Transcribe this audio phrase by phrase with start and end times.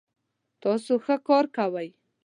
[0.61, 1.89] تاسو ښه کار کوئ